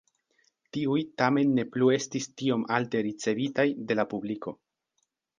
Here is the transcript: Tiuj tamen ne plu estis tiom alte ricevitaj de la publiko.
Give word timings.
Tiuj 0.75 1.01
tamen 1.21 1.51
ne 1.57 1.65
plu 1.75 1.89
estis 1.97 2.25
tiom 2.41 2.63
alte 2.77 3.01
ricevitaj 3.09 3.67
de 3.91 3.99
la 3.99 4.07
publiko. 4.15 4.55